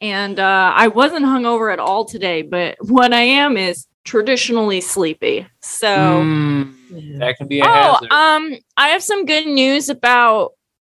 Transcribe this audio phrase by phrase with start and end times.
[0.00, 2.42] and uh, I wasn't hungover at all today.
[2.42, 5.46] But what I am is traditionally sleepy.
[5.60, 8.10] So, Mm, that can be a oh, hazard.
[8.12, 10.52] um, I have some good news about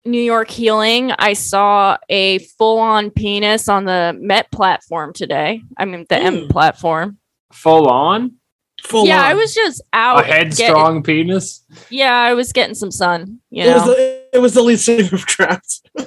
[0.06, 1.12] New York healing.
[1.20, 5.62] I saw a full-on penis on the Met platform today.
[5.78, 6.50] I mean, the M Mm.
[6.50, 7.18] platform.
[7.54, 8.34] Full on,
[8.84, 9.26] Full yeah, on.
[9.26, 10.26] I was just a out.
[10.26, 11.64] getting- headstrong penis.
[11.90, 13.40] yeah, I was getting some sun.
[13.50, 15.82] You It was, know, the, it was the lead singer of Trapt.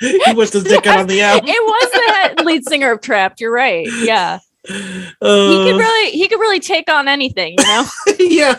[0.00, 1.48] he was the dick on the album.
[1.48, 3.40] it was the lead singer of Trapt.
[3.40, 3.86] You're right.
[4.02, 7.56] Yeah, he Uh, could really he could really take on anything.
[7.58, 7.84] You know.
[8.18, 8.58] yeah,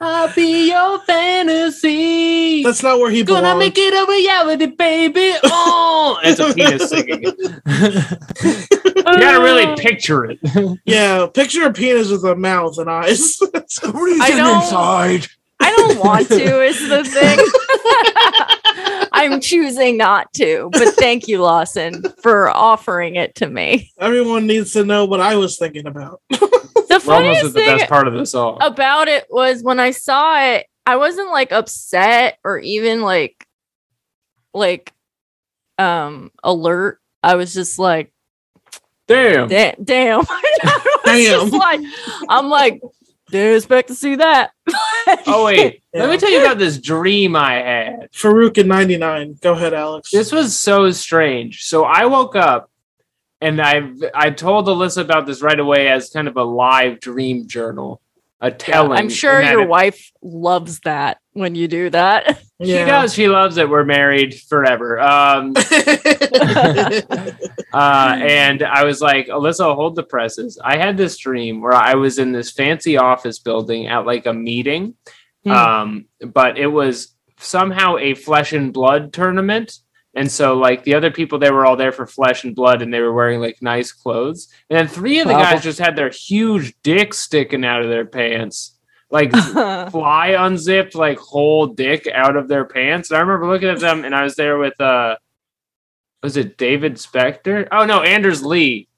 [0.00, 2.62] I'll be your fantasy.
[2.64, 3.44] that's not where he belongs.
[3.44, 5.32] Gonna make it a reality, baby.
[5.44, 7.22] Oh, it's a penis singing.
[7.22, 10.40] you gotta really picture it.
[10.84, 13.38] Yeah, picture a penis with a mouth and eyes.
[13.84, 15.22] I don't-
[15.62, 16.62] I don't want to.
[16.62, 17.04] Is the
[19.04, 19.08] thing.
[19.12, 20.70] I'm choosing not to.
[20.72, 23.92] But thank you, Lawson, for offering it to me.
[23.98, 26.20] Everyone needs to know what I was thinking about.
[26.88, 28.58] The funniest at the thing best part of the song.
[28.60, 33.46] about it was when I saw it, I wasn't like upset or even like
[34.52, 34.92] like
[35.78, 36.98] um alert.
[37.22, 38.12] I was just like,
[39.08, 39.48] Damn.
[39.48, 40.20] da- damn.
[40.28, 41.40] I was Damn.
[41.40, 41.80] just like,
[42.28, 42.82] I'm like,
[43.32, 44.52] didn't expect to see that.
[45.26, 48.12] Oh wait, let me tell you about this dream I had.
[48.12, 49.38] Farouk in '99.
[49.40, 50.10] Go ahead, Alex.
[50.12, 51.64] This was so strange.
[51.64, 52.70] So I woke up
[53.40, 57.48] and I I told Alyssa about this right away as kind of a live dream
[57.48, 58.00] journal,
[58.42, 58.98] a telling.
[58.98, 62.42] I'm sure your it- wife loves that when you do that.
[62.60, 63.14] She does.
[63.14, 63.68] She loves it.
[63.68, 65.00] We're married forever.
[65.00, 65.54] Um,
[67.72, 70.60] uh, and I was like, Alyssa, hold the presses.
[70.62, 74.32] I had this dream where I was in this fancy office building at like a
[74.32, 74.94] meeting,
[75.44, 75.50] Hmm.
[75.50, 79.72] um, but it was somehow a flesh and blood tournament.
[80.14, 82.92] And so, like the other people, they were all there for flesh and blood, and
[82.92, 84.48] they were wearing like nice clothes.
[84.68, 85.50] And then three of the Wow.
[85.50, 88.76] guys just had their huge dicks sticking out of their pants,
[89.10, 89.32] like
[89.90, 93.10] fly unzipped like whole dick out of their pants.
[93.10, 95.16] And I remember looking at them and I was there with uh
[96.22, 97.66] was it David Spector?
[97.72, 98.88] Oh no, Anders Lee.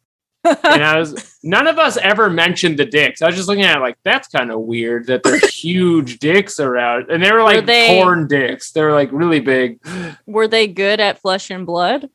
[0.44, 3.22] And I was none of us ever mentioned the dicks.
[3.22, 6.60] I was just looking at it like that's kind of weird that there's huge dicks
[6.60, 7.10] around.
[7.10, 8.72] And they were like they- porn dicks.
[8.72, 9.78] They were like really big.
[10.26, 12.08] Were they good at flesh and blood?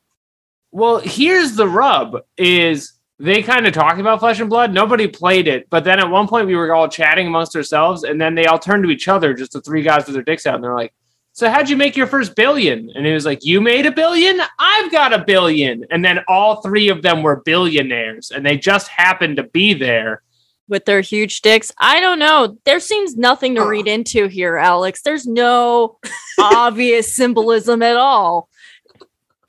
[0.71, 4.71] Well, here's the rub is they kind of talk about flesh and blood.
[4.73, 8.21] Nobody played it, but then at one point we were all chatting amongst ourselves, and
[8.21, 10.55] then they all turned to each other, just the three guys with their dicks out,
[10.55, 10.93] and they're like,
[11.33, 12.89] "So how'd you make your first billion?
[12.95, 14.39] And he was like, "You made a billion.
[14.59, 15.85] I've got a billion.
[15.91, 20.21] And then all three of them were billionaires, and they just happened to be there.
[20.67, 21.71] with their huge dicks.
[21.79, 22.57] I don't know.
[22.63, 25.01] There seems nothing to read into here, Alex.
[25.01, 25.97] There's no
[26.39, 28.49] obvious symbolism at all.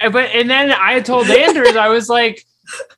[0.00, 2.42] And, but and then I told Anders, I was like,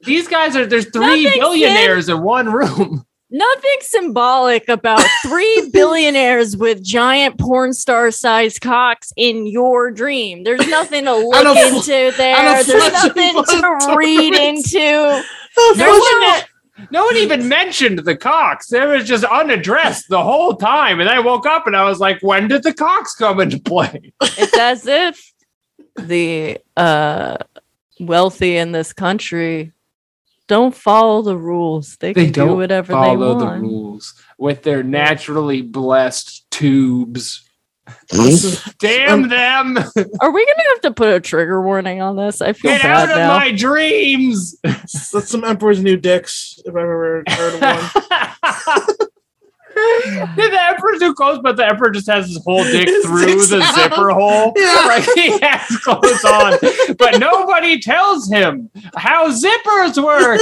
[0.05, 3.05] "These guys are there's three Nothing, billionaires in one room."
[3.35, 10.45] Nothing symbolic about three billionaires with giant porn star sized cocks in your dream.
[10.45, 12.63] There's nothing to look fl- into there.
[12.63, 15.25] There's nothing to read into.
[15.77, 16.43] No one,
[16.91, 18.69] no one even mentioned the cocks.
[18.69, 21.01] They was just unaddressed the whole time.
[21.01, 24.13] And I woke up and I was like, when did the cocks come into play?
[24.21, 25.33] It's as if
[25.97, 27.39] the uh,
[27.99, 29.73] wealthy in this country
[30.53, 31.97] don't follow the rules.
[31.97, 33.19] They can do whatever they want.
[33.19, 37.49] follow the rules with their naturally blessed tubes.
[38.79, 39.79] Damn them!
[40.21, 42.43] Are we gonna have to put a trigger warning on this?
[42.43, 43.39] I feel Get bad out of now.
[43.39, 44.55] my dreams!
[44.63, 49.09] That's some Emperor's New Dicks, if I've ever heard of one.
[50.37, 53.61] the emperor's too close, but the emperor just has his whole dick His through the
[53.63, 53.75] out.
[53.75, 54.53] zipper hole.
[54.57, 54.83] Yeah.
[54.93, 56.59] Like he has clothes on,
[56.99, 60.41] but nobody tells him how zippers work.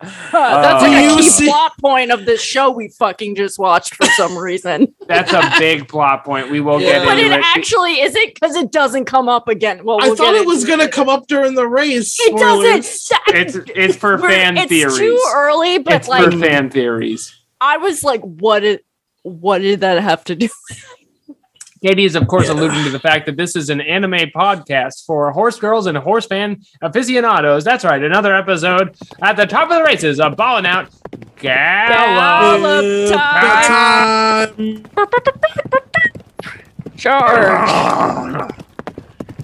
[0.00, 3.58] That's Uh, like a You key see- plot point of this show we fucking just
[3.58, 4.92] watched for some reason.
[5.06, 6.50] That's a big plot point.
[6.50, 6.98] We will Yeah.
[6.98, 7.44] get but into it But it.
[7.56, 9.82] actually isn't because it doesn't come up again.
[9.84, 12.16] Well, I we'll thought it was gonna come up during the race.
[12.20, 13.10] It doesn't.
[13.28, 14.98] It's it's for We're- fan it's theories.
[14.98, 17.34] too early, but it's like for fan theories.
[17.64, 18.80] I was like, what did
[19.22, 20.48] what did that have to do?
[21.82, 22.54] Katie is, of course, Yeah.
[22.54, 26.26] alluding to the fact that this is an anime podcast for horse girls and horse
[26.26, 27.62] fan aficionados.
[27.64, 30.88] That's right, another episode at the top of the races of Ballin' Out
[31.36, 32.62] Gallop.
[32.62, 34.82] Gallop time.
[34.84, 35.34] time.
[36.96, 38.50] Charge.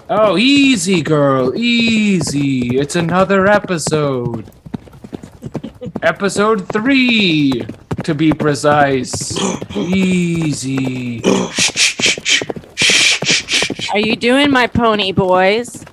[0.09, 2.79] Oh, easy, girl, easy.
[2.79, 4.51] It's another episode.
[6.03, 7.67] episode three,
[8.05, 9.33] to be precise.
[9.77, 11.23] easy.
[13.93, 15.85] Are you doing my pony boys?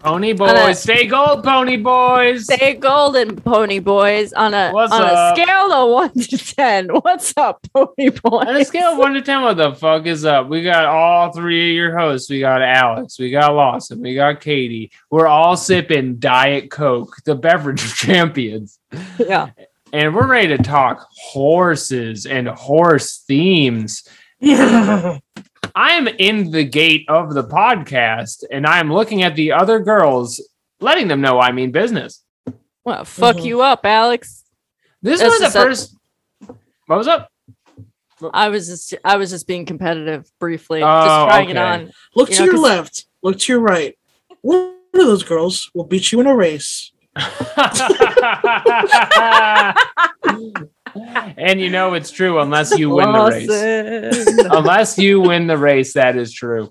[0.00, 2.46] Pony boys, a- stay gold, pony boys.
[2.46, 5.36] Say golden pony boys on a What's on up?
[5.38, 6.88] a scale of one to ten.
[6.88, 8.46] What's up, pony boys?
[8.48, 10.48] On a scale of one to ten, what the fuck is up?
[10.48, 12.28] We got all three of your hosts.
[12.28, 14.90] We got Alex, we got Lawson, we got Katie.
[15.08, 18.80] We're all sipping Diet Coke, the beverage of champions.
[19.20, 19.50] yeah.
[19.92, 24.04] And we're ready to talk horses and horse themes.
[24.40, 25.18] Yeah.
[25.74, 29.80] I am in the gate of the podcast and I am looking at the other
[29.80, 30.40] girls,
[30.80, 32.22] letting them know I mean business.
[32.84, 33.44] Well, fuck Mhm.
[33.44, 34.44] you up, Alex.
[35.02, 35.96] This This was the is a- first.
[36.86, 37.28] What was up?
[38.32, 41.90] I was just I was just being competitive briefly, Oh, just trying it on.
[42.14, 43.06] Look You to know, your 'cause- left.
[43.22, 43.96] Look to your right.
[44.42, 46.91] One of those girls will beat you in a race.
[51.36, 53.48] and you know it's true unless you win the race.
[54.50, 56.70] Unless you win the race, that is true.